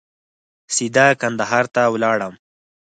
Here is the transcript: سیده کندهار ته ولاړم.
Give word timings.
سیده 0.75 1.05
کندهار 1.21 1.65
ته 1.73 1.81
ولاړم. 1.93 2.33